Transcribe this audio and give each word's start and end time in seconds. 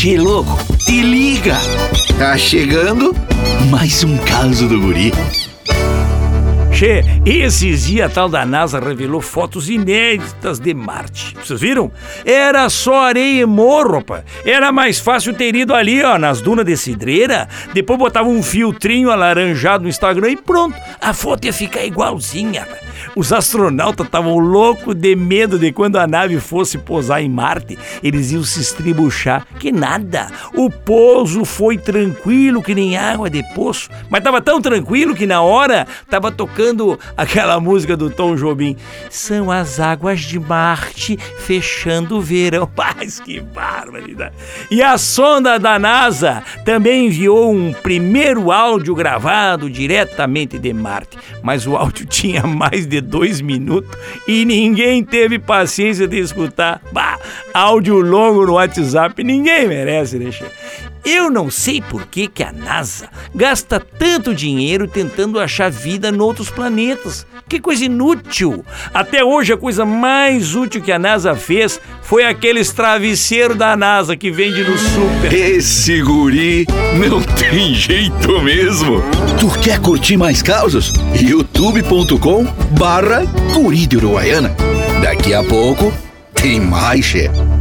Che 0.00 0.16
louco, 0.16 0.56
te 0.86 1.02
liga! 1.02 1.56
Tá 2.20 2.38
chegando 2.38 3.12
mais 3.68 4.04
um 4.04 4.16
caso 4.18 4.68
do 4.68 4.80
guri. 4.80 5.10
Che, 6.72 7.02
esses 7.26 7.86
dias 7.86 8.08
a 8.08 8.14
tal 8.14 8.28
da 8.28 8.46
NASA 8.46 8.78
revelou 8.78 9.20
fotos 9.20 9.68
inéditas 9.68 10.60
de 10.60 10.72
Marte. 10.72 11.34
Vocês 11.34 11.60
viram? 11.60 11.90
Era 12.24 12.68
só 12.68 13.06
areia 13.06 13.42
e 13.42 13.44
morro, 13.44 14.00
pá. 14.00 14.22
Era 14.44 14.70
mais 14.70 15.00
fácil 15.00 15.34
ter 15.34 15.56
ido 15.56 15.74
ali, 15.74 16.00
ó, 16.00 16.16
nas 16.16 16.40
dunas 16.40 16.64
de 16.64 16.76
cidreira, 16.76 17.48
depois 17.74 17.98
botava 17.98 18.28
um 18.28 18.40
filtrinho 18.40 19.10
alaranjado 19.10 19.82
no 19.82 19.88
Instagram 19.88 20.30
e 20.30 20.36
pronto. 20.36 20.76
A 21.00 21.12
foto 21.12 21.44
ia 21.44 21.52
ficar 21.52 21.84
igualzinha, 21.84 22.64
pá. 22.66 22.76
Os 23.14 23.32
astronautas 23.32 24.06
estavam 24.06 24.38
loucos 24.38 24.94
de 24.94 25.14
medo 25.14 25.58
de 25.58 25.72
quando 25.72 25.96
a 25.96 26.06
nave 26.06 26.40
fosse 26.40 26.78
pousar 26.78 27.22
em 27.22 27.28
Marte, 27.28 27.78
eles 28.02 28.32
iam 28.32 28.42
se 28.42 28.60
estribuchar. 28.60 29.46
Que 29.58 29.72
nada! 29.72 30.28
O 30.54 30.70
pouso 30.70 31.44
foi 31.44 31.78
tranquilo 31.78 32.62
que 32.62 32.74
nem 32.74 32.96
água 32.96 33.30
de 33.30 33.42
poço, 33.54 33.90
mas 34.08 34.22
tava 34.22 34.40
tão 34.40 34.60
tranquilo 34.60 35.14
que 35.14 35.26
na 35.26 35.42
hora 35.42 35.86
tava 36.08 36.30
tocando 36.30 36.98
aquela 37.16 37.60
música 37.60 37.96
do 37.96 38.10
Tom 38.10 38.36
Jobim. 38.36 38.76
São 39.10 39.50
as 39.50 39.80
águas 39.80 40.20
de 40.20 40.38
Marte 40.38 41.16
fechando 41.38 42.16
o 42.16 42.20
verão. 42.20 42.68
Mas 42.76 43.20
que 43.20 43.40
barbaridade! 43.90 44.34
E 44.70 44.82
a 44.82 44.96
sonda 44.98 45.58
da 45.58 45.78
NASA 45.78 46.42
também 46.64 47.06
enviou 47.06 47.52
um 47.52 47.72
primeiro 47.72 48.52
áudio 48.52 48.94
gravado 48.94 49.70
diretamente 49.70 50.58
de 50.58 50.72
Marte, 50.72 51.18
mas 51.42 51.66
o 51.66 51.76
áudio 51.76 52.06
tinha 52.06 52.42
mais 52.46 52.86
de 52.86 53.00
dois 53.00 53.40
minutos 53.40 53.90
e 54.26 54.44
ninguém 54.44 55.02
teve 55.02 55.38
paciência 55.38 56.06
de 56.06 56.18
escutar. 56.18 56.80
Bah, 56.92 57.18
áudio 57.52 58.00
longo 58.00 58.46
no 58.46 58.54
WhatsApp, 58.54 59.22
ninguém 59.24 59.68
merece, 59.68 60.18
né? 60.18 60.30
Eu 61.04 61.30
não 61.30 61.50
sei 61.50 61.80
por 61.80 62.06
que, 62.06 62.28
que 62.28 62.42
a 62.42 62.52
NASA 62.52 63.08
gasta 63.34 63.80
tanto 63.80 64.34
dinheiro 64.34 64.86
tentando 64.86 65.40
achar 65.40 65.70
vida 65.70 66.08
em 66.10 66.20
outros 66.20 66.50
planetas. 66.50 67.26
Que 67.48 67.58
coisa 67.58 67.86
inútil! 67.86 68.62
Até 68.92 69.24
hoje 69.24 69.52
a 69.54 69.56
coisa 69.56 69.86
mais 69.86 70.54
útil 70.54 70.82
que 70.82 70.92
a 70.92 70.98
NASA 70.98 71.34
fez 71.34 71.80
foi 72.02 72.24
aqueles 72.24 72.72
travesseiros 72.72 73.56
da 73.56 73.74
NASA 73.74 74.16
que 74.16 74.30
vende 74.30 74.62
no 74.62 74.76
super. 74.76 75.32
Esse 75.32 76.02
guri 76.02 76.66
não 77.08 77.22
tem 77.22 77.74
jeito 77.74 78.42
mesmo. 78.42 79.02
Tu 79.40 79.48
quer 79.60 79.80
curtir 79.80 80.18
mais 80.18 80.42
causas? 80.42 80.92
youtube.com 81.18 82.44
barra 82.78 83.24
guri 83.54 83.88
Uruguaiana. 83.94 84.54
Daqui 85.02 85.32
a 85.32 85.42
pouco 85.42 85.92
tem 86.34 86.60
mais, 86.60 87.04
chefe. 87.04 87.57